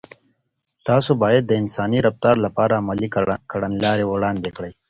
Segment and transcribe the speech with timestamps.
[0.87, 3.07] تاسو باید د انساني رفتار لپاره عملي
[3.51, 4.73] کړنلارې وړاندې کړئ.